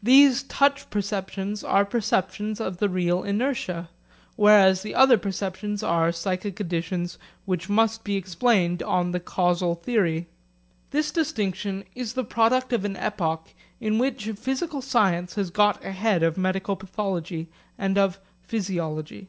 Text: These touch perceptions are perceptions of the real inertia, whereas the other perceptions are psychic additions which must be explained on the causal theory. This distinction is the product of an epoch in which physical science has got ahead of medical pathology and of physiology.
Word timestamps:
These 0.00 0.44
touch 0.44 0.88
perceptions 0.88 1.64
are 1.64 1.84
perceptions 1.84 2.60
of 2.60 2.76
the 2.76 2.88
real 2.88 3.24
inertia, 3.24 3.88
whereas 4.36 4.82
the 4.82 4.94
other 4.94 5.18
perceptions 5.18 5.82
are 5.82 6.12
psychic 6.12 6.60
additions 6.60 7.18
which 7.44 7.68
must 7.68 8.04
be 8.04 8.14
explained 8.14 8.84
on 8.84 9.10
the 9.10 9.18
causal 9.18 9.74
theory. 9.74 10.28
This 10.92 11.10
distinction 11.10 11.82
is 11.96 12.12
the 12.12 12.22
product 12.22 12.72
of 12.72 12.84
an 12.84 12.96
epoch 12.98 13.48
in 13.80 13.98
which 13.98 14.28
physical 14.36 14.80
science 14.80 15.34
has 15.34 15.50
got 15.50 15.84
ahead 15.84 16.22
of 16.22 16.38
medical 16.38 16.76
pathology 16.76 17.48
and 17.76 17.98
of 17.98 18.20
physiology. 18.44 19.26